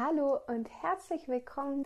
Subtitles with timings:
[0.00, 1.84] Hallo und herzlich willkommen.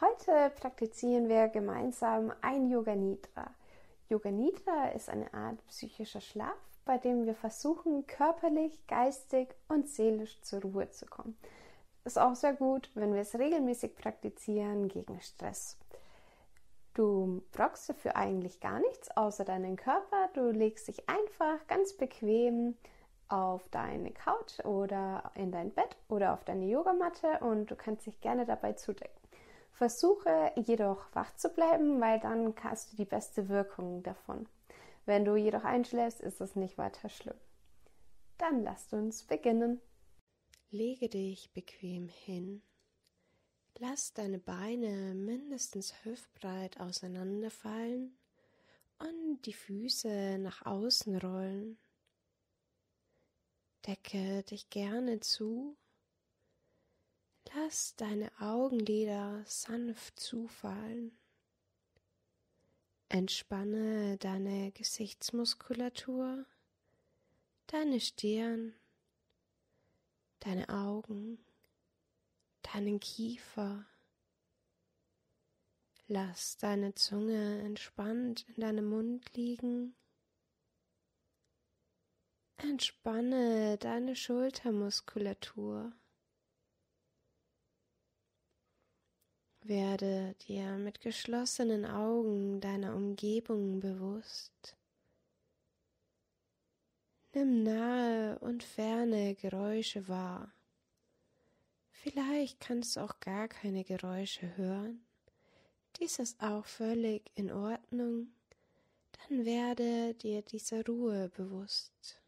[0.00, 3.54] Heute praktizieren wir gemeinsam ein Yoga Nidra.
[4.08, 10.40] Yoga Nidra ist eine Art psychischer Schlaf, bei dem wir versuchen, körperlich, geistig und seelisch
[10.42, 11.38] zur Ruhe zu kommen.
[12.04, 15.78] Ist auch sehr gut, wenn wir es regelmäßig praktizieren gegen Stress.
[16.94, 20.30] Du brauchst dafür eigentlich gar nichts außer deinen Körper.
[20.34, 22.74] Du legst dich einfach ganz bequem
[23.32, 28.20] auf deine Couch oder in dein Bett oder auf deine Yogamatte und du kannst dich
[28.20, 29.18] gerne dabei zudecken.
[29.72, 34.46] Versuche jedoch wach zu bleiben, weil dann hast du die beste Wirkung davon.
[35.06, 37.38] Wenn du jedoch einschläfst, ist es nicht weiter schlimm.
[38.36, 39.80] Dann lasst uns beginnen.
[40.70, 42.62] Lege dich bequem hin.
[43.78, 48.16] Lass deine Beine mindestens hüftbreit auseinanderfallen
[48.98, 51.78] und die Füße nach außen rollen.
[53.86, 55.76] Decke dich gerne zu.
[57.54, 61.18] Lass deine Augenlider sanft zufallen.
[63.08, 66.46] Entspanne deine Gesichtsmuskulatur,
[67.66, 68.72] deine Stirn,
[70.40, 71.44] deine Augen,
[72.62, 73.84] deinen Kiefer.
[76.06, 79.94] Lass deine Zunge entspannt in deinem Mund liegen
[82.62, 85.92] Entspanne deine Schultermuskulatur.
[89.62, 94.76] Werde dir mit geschlossenen Augen deiner Umgebung bewusst.
[97.34, 100.52] Nimm nahe und ferne Geräusche wahr.
[101.90, 105.04] Vielleicht kannst du auch gar keine Geräusche hören.
[105.98, 108.28] Dies ist auch völlig in Ordnung.
[109.28, 112.21] Dann werde dir dieser Ruhe bewusst.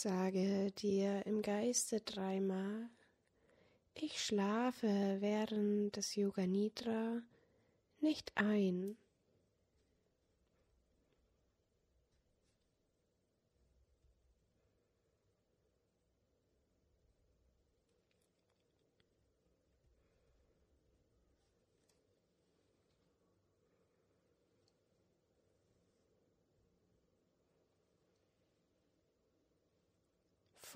[0.00, 2.88] Sage dir im Geiste dreimal,
[3.94, 7.20] ich schlafe während des Yoga Nidra
[7.98, 8.96] nicht ein.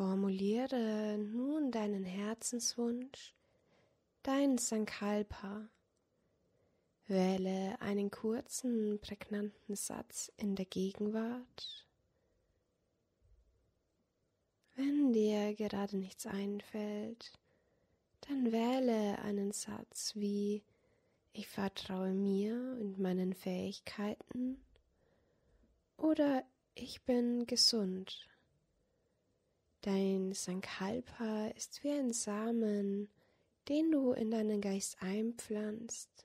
[0.02, 3.36] Formuliere nun deinen Herzenswunsch,
[4.24, 5.68] dein Sankalpa.
[7.06, 11.86] Wähle einen kurzen, prägnanten Satz in der Gegenwart.
[14.74, 17.30] Wenn dir gerade nichts einfällt,
[18.22, 20.64] dann wähle einen Satz wie
[21.32, 24.60] Ich vertraue mir und meinen Fähigkeiten
[25.96, 26.42] oder
[26.74, 28.31] Ich bin gesund.
[29.82, 33.08] Dein Sankalpa ist wie ein Samen,
[33.68, 36.24] den du in deinen Geist einpflanzt.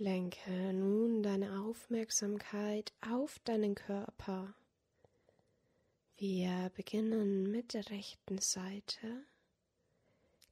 [0.00, 4.54] Lenke nun deine Aufmerksamkeit auf deinen Körper.
[6.16, 9.24] Wir beginnen mit der rechten Seite.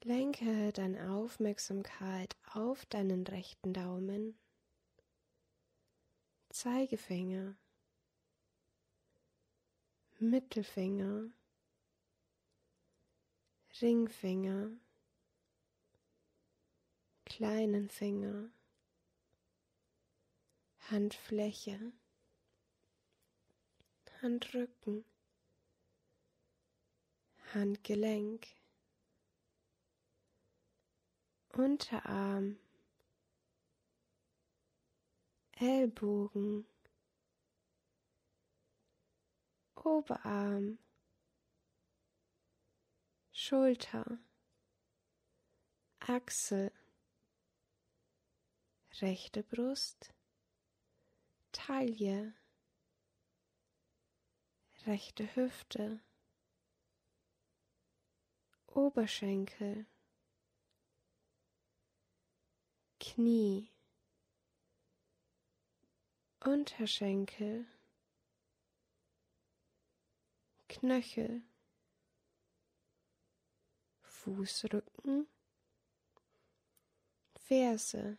[0.03, 4.37] Lenke deine Aufmerksamkeit auf deinen rechten Daumen,
[6.51, 7.55] Zeigefinger,
[10.19, 11.31] Mittelfinger,
[13.81, 14.71] Ringfinger,
[17.27, 18.51] kleinen Finger,
[20.91, 21.93] Handfläche,
[24.23, 25.05] Handrücken,
[27.53, 28.47] Handgelenk,
[31.53, 32.59] Unterarm,
[35.59, 36.67] Ellbogen,
[39.75, 40.79] Oberarm,
[43.33, 44.19] Schulter,
[46.01, 46.71] Achsel,
[49.01, 50.16] rechte Brust,
[51.57, 52.35] Taille,
[54.85, 56.01] rechte Hüfte,
[58.67, 59.87] Oberschenkel,
[63.01, 63.73] Knie,
[66.45, 67.67] Unterschenkel,
[70.69, 71.43] Knöchel,
[74.03, 75.27] Fußrücken,
[77.35, 78.19] Ferse,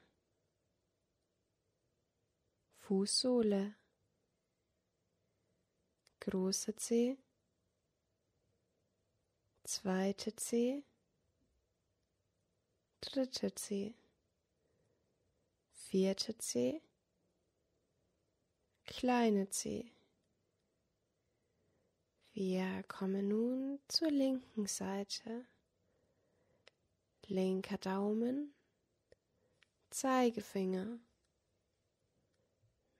[2.87, 3.75] Fußsohle,
[6.21, 7.17] große Zeh,
[9.65, 10.85] zweite Zeh,
[13.01, 13.93] dritte Zeh,
[15.73, 16.81] vierte Zeh,
[18.85, 19.91] kleine Zeh.
[22.31, 25.45] Wir kommen nun zur linken Seite.
[27.25, 28.55] Linker Daumen,
[29.89, 31.01] Zeigefinger,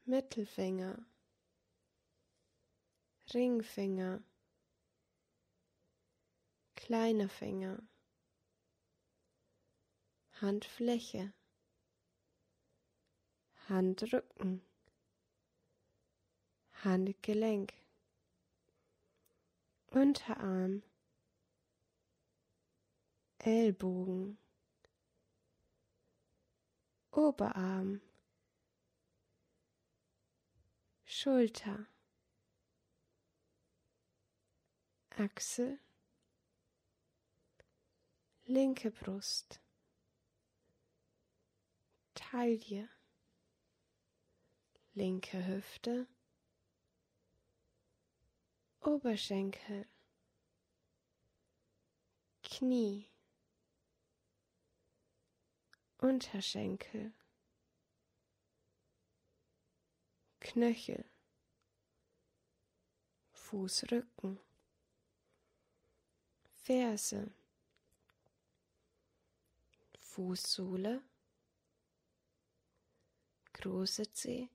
[0.09, 1.05] Mittelfinger,
[3.33, 4.23] Ringfinger,
[6.77, 7.83] kleiner Finger,
[10.39, 11.33] Handfläche,
[13.67, 14.61] Handrücken,
[16.85, 17.73] Handgelenk,
[19.87, 20.83] Unterarm,
[23.39, 24.37] Ellbogen,
[27.11, 27.99] Oberarm,
[31.19, 31.87] Schulter,
[35.17, 35.79] Achsel,
[38.45, 39.59] linke Brust,
[42.13, 42.87] Taille,
[44.93, 46.05] linke Hüfte,
[48.81, 49.87] Oberschenkel,
[52.43, 53.09] Knie,
[55.97, 57.11] Unterschenkel,
[60.47, 61.03] Knöchel,
[63.33, 64.39] Fußrücken,
[66.63, 67.33] Ferse,
[69.99, 71.03] Fußsohle,
[73.51, 74.47] große Zeh,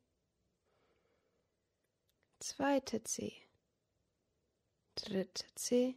[2.40, 3.46] zweite Zeh,
[4.94, 5.94] dritte Zeh,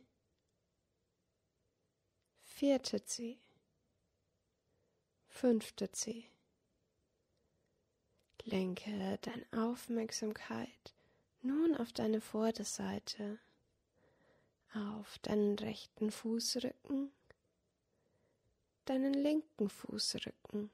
[2.43, 3.39] vierte Zeh,
[5.29, 6.34] fünfte Zeh.
[8.47, 10.93] Lenke deine Aufmerksamkeit
[11.41, 13.39] nun auf deine Vorderseite,
[14.71, 17.11] auf deinen rechten Fußrücken,
[18.85, 20.69] deinen linken Fußrücken,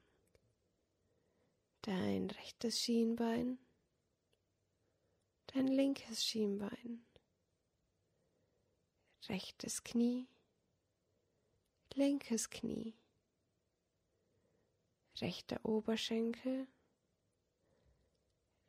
[1.80, 3.58] dein rechtes Schienbein,
[5.46, 7.06] dein linkes Schienbein,
[9.30, 10.28] rechtes Knie,
[11.94, 12.94] linkes Knie,
[15.22, 16.66] rechter Oberschenkel,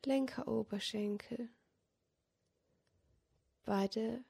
[0.06, 1.50] linker Oberschenkel,
[3.64, 4.24] beide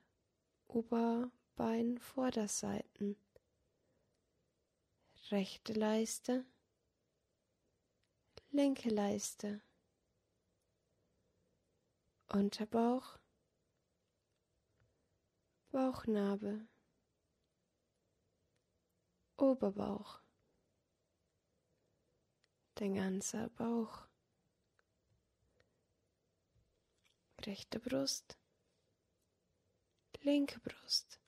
[0.68, 3.18] Oberbeinvorderseiten,
[5.32, 6.46] rechte Leiste,
[8.52, 9.62] linke Leiste,
[12.30, 13.20] Unterbauch,
[15.72, 16.68] Bauchnabel,
[19.38, 20.22] Oberbauch,
[22.76, 24.08] dein ganzer Bauch,
[27.46, 28.38] rechte Brust,
[30.22, 31.20] linke Brust,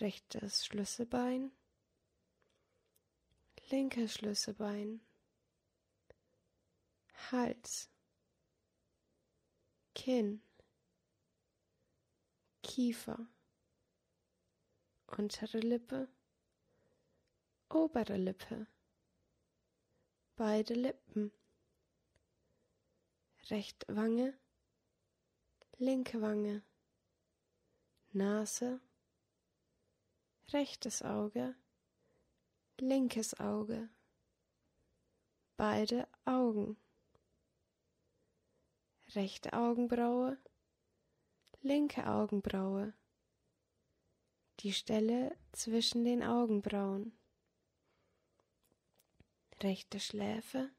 [0.00, 1.52] rechtes Schlüsselbein,
[3.70, 5.00] linkes Schlüsselbein,
[7.30, 7.90] Hals,
[9.94, 10.42] Kinn,
[12.62, 13.28] Kiefer,
[15.06, 16.08] untere Lippe,
[17.68, 18.66] obere Lippe,
[20.36, 21.32] beide Lippen,
[23.50, 24.38] rechte Wange,
[25.78, 26.62] linke Wange,
[28.12, 28.80] Nase,
[30.52, 31.54] rechtes Auge,
[32.78, 33.88] linkes Auge,
[35.56, 36.76] beide Augen,
[39.14, 40.38] rechte Augenbraue,
[41.62, 42.94] linke Augenbraue,
[44.60, 47.16] die Stelle zwischen den Augenbrauen,
[49.60, 50.70] rechte Schläfe,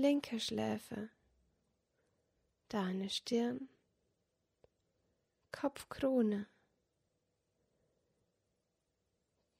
[0.00, 1.10] linke Schläfe,
[2.70, 3.68] deine Stirn,
[5.52, 6.46] Kopfkrone.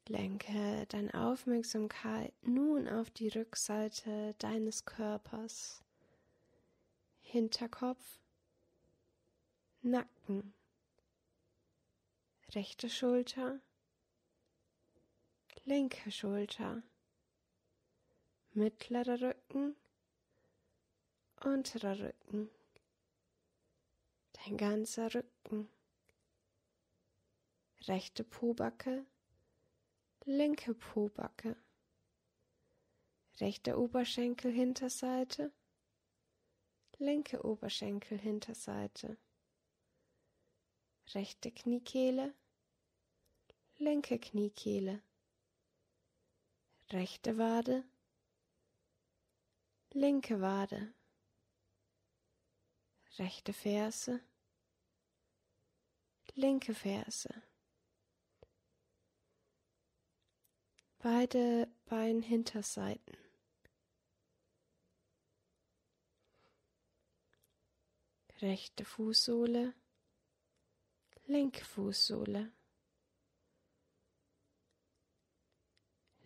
[0.09, 5.85] Lenke deine Aufmerksamkeit nun auf die Rückseite deines Körpers,
[7.20, 8.18] Hinterkopf,
[9.82, 10.54] Nacken,
[12.54, 13.61] rechte Schulter,
[15.66, 16.82] linke Schulter,
[18.54, 19.76] mittlerer Rücken,
[21.40, 22.50] unterer Rücken,
[24.32, 25.68] dein ganzer Rücken
[27.88, 29.06] rechte Pobacke,
[30.25, 31.56] linke Pobacke,
[33.40, 35.52] rechte Oberschenkel Hinterseite,
[36.99, 39.16] linke Oberschenkelhinterseite,
[41.14, 42.35] rechte Kniekehle,
[43.78, 45.02] linke Kniekehle,
[46.90, 47.85] rechte Wade,
[49.92, 50.92] linke Wade,
[53.19, 54.21] rechte Ferse,
[56.35, 57.43] linke Ferse,
[60.99, 63.17] beide Beinhinterseiten,
[68.40, 69.75] rechte Fußsohle,
[71.26, 72.52] linke Fußsohle.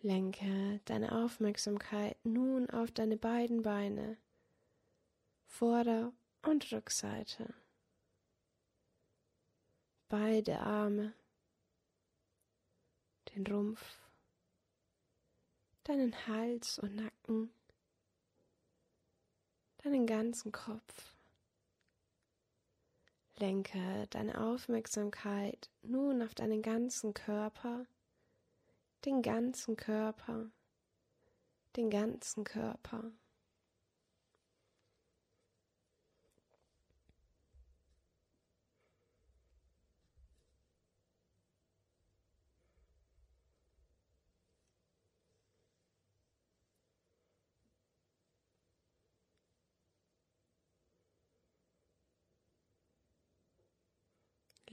[0.01, 4.19] Lenke deine Aufmerksamkeit nun auf deine beiden Beine,
[5.47, 6.13] Vorder-
[6.47, 7.53] und Rückseite,
[10.09, 11.13] beide Arme,
[13.29, 13.99] den Rumpf,
[15.83, 17.51] deinen Hals und Nacken,
[19.83, 21.15] deinen ganzen Kopf.
[23.37, 27.85] Lenke deine Aufmerksamkeit nun auf deinen ganzen Körper,
[29.03, 30.49] den ganzen Körper,
[31.75, 33.11] den ganzen Körper.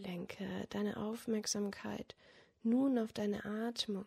[0.02, 2.14] Lenke deine Aufmerksamkeit
[2.62, 4.06] nun auf deine Atmung.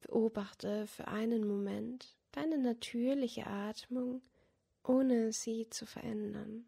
[0.00, 4.22] Beobachte für einen Moment deine natürliche Atmung,
[4.84, 6.64] ohne sie zu verändern.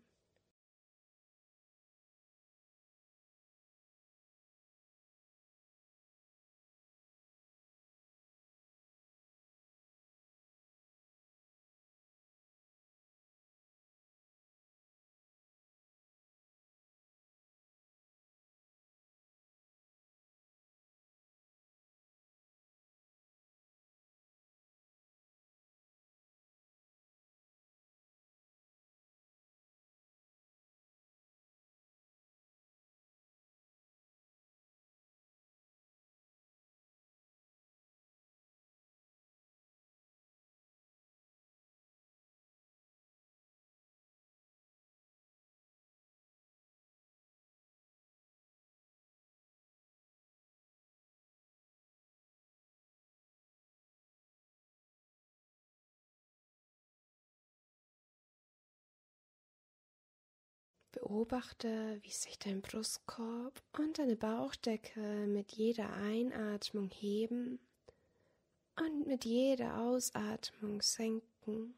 [60.93, 67.59] Beobachte, wie sich dein Brustkorb und deine Bauchdecke mit jeder Einatmung heben
[68.79, 71.75] und mit jeder Ausatmung senken.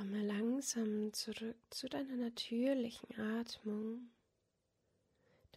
[0.00, 4.08] Komme langsam zurück zu deiner natürlichen Atmung.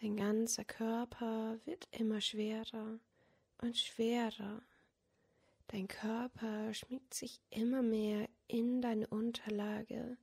[0.01, 2.99] Dein ganzer Körper wird immer schwerer
[3.61, 4.61] und schwerer.
[5.67, 10.17] Dein Körper schmiegt sich immer mehr in deine Unterlage.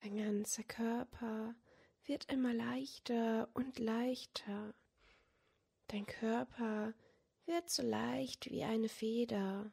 [0.00, 1.54] Dein ganzer Körper
[2.04, 4.74] wird immer leichter und leichter.
[5.88, 6.94] Dein Körper
[7.46, 9.72] wird so leicht wie eine Feder.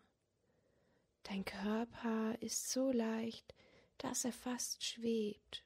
[1.24, 3.53] Dein Körper ist so leicht,
[3.98, 5.65] dass er fast schwebt.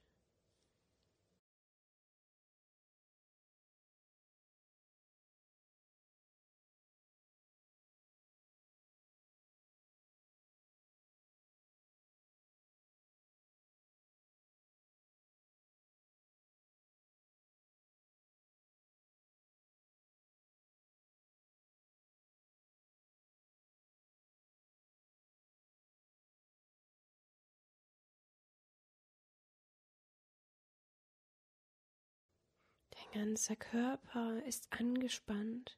[33.11, 35.77] Dein ganzer Körper ist angespannt.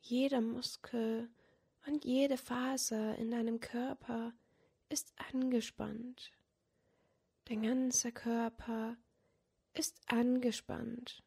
[0.00, 1.28] Jeder Muskel
[1.86, 4.32] und jede Faser in deinem Körper
[4.88, 6.32] ist angespannt.
[7.46, 8.96] Dein ganzer Körper
[9.72, 11.22] ist angespannt.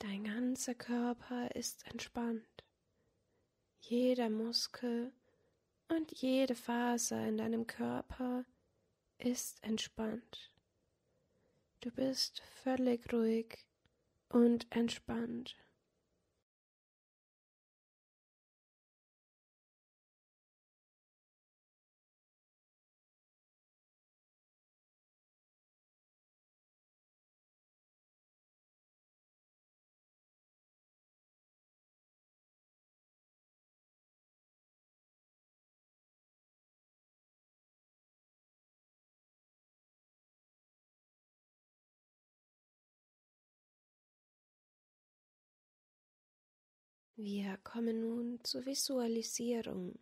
[0.00, 2.64] Dein ganzer Körper ist entspannt.
[3.80, 5.12] Jeder Muskel
[5.88, 8.46] und jede Faser in deinem Körper
[9.18, 10.54] ist entspannt.
[11.80, 13.66] Du bist völlig ruhig
[14.30, 15.58] und entspannt.
[47.22, 49.98] Wir kommen nun zur Visualisierung.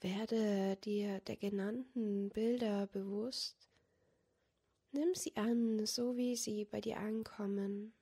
[0.00, 3.68] Werde dir der genannten Bilder bewusst.
[4.90, 7.92] Nimm sie an, so wie sie bei dir ankommen,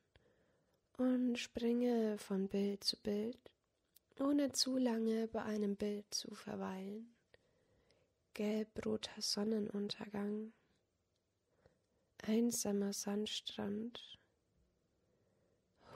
[0.96, 3.52] und springe von Bild zu Bild,
[4.18, 7.14] ohne zu lange bei einem Bild zu verweilen.
[8.32, 10.54] Gelbroter Sonnenuntergang,
[12.22, 14.18] einsamer Sandstrand,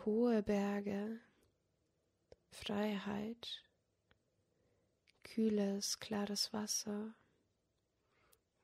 [0.05, 1.20] hohe Berge,
[2.59, 3.64] Freiheit,
[5.23, 7.14] kühles, klares Wasser,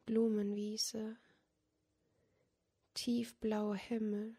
[0.04, 1.16] Blumenwiese,
[2.94, 4.36] tiefblauer Himmel,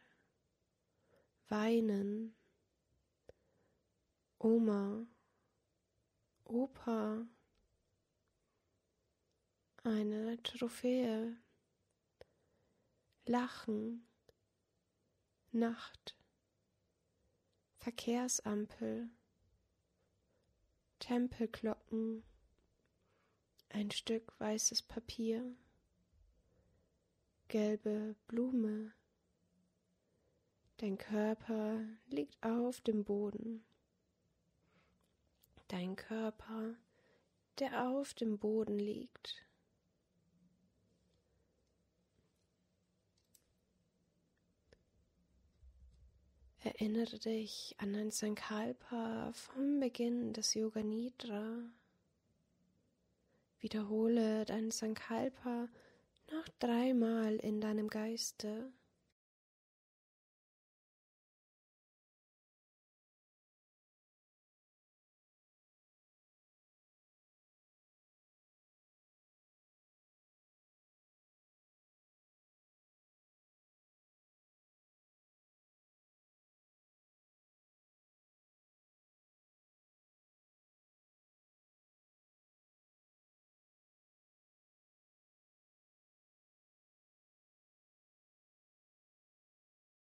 [1.48, 2.36] Weinen,
[4.40, 5.08] Oma,
[6.44, 7.26] Opa,
[9.84, 11.38] eine Trophäe,
[13.26, 14.06] Lachen,
[15.52, 16.18] Nacht,
[17.78, 19.10] Verkehrsampel,
[21.06, 22.24] Tempelglocken,
[23.70, 25.56] ein Stück weißes Papier,
[27.48, 28.92] gelbe Blume.
[30.78, 33.64] Dein Körper liegt auf dem Boden.
[35.68, 36.74] Dein Körper,
[37.60, 39.45] der auf dem Boden liegt.
[46.66, 51.60] Erinnere dich an ein Sankalpa vom Beginn des Yoga Nidra.
[53.60, 55.70] Wiederhole dein Sankalpa
[56.32, 58.72] noch dreimal in deinem Geiste.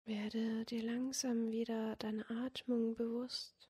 [0.06, 3.70] Werde dir langsam wieder deine Atmung bewusst.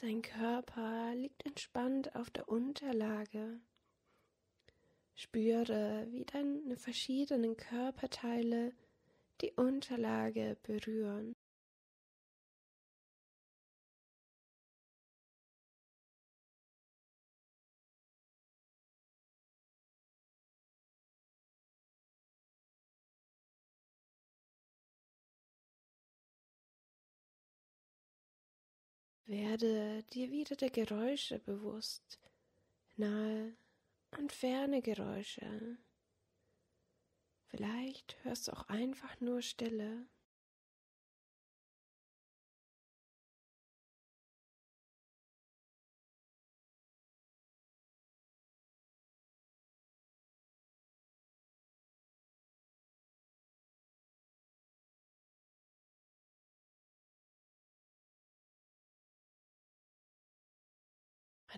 [0.00, 3.60] Dein Körper liegt entspannt auf der Unterlage.
[5.16, 8.70] Spüre, wie deine verschiedenen Körperteile
[9.40, 11.34] die Unterlage berühren.
[29.28, 32.18] Werde dir wieder der Geräusche bewusst,
[32.96, 33.52] nahe
[34.16, 35.76] und ferne Geräusche.
[37.48, 40.06] Vielleicht hörst du auch einfach nur Stille.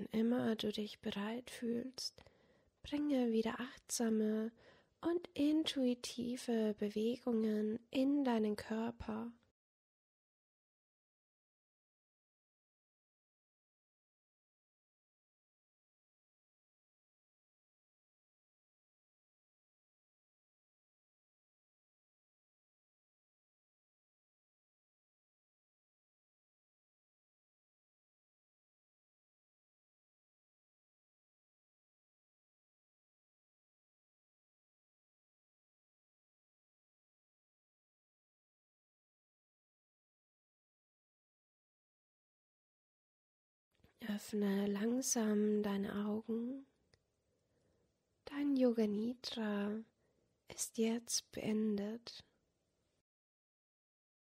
[0.00, 2.24] Wann immer du dich bereit fühlst,
[2.82, 4.50] bringe wieder achtsame
[5.02, 9.30] und intuitive Bewegungen in deinen Körper.
[44.08, 46.66] Öffne langsam deine Augen.
[48.24, 49.72] Dein Yoga Nidra
[50.48, 52.24] ist jetzt beendet.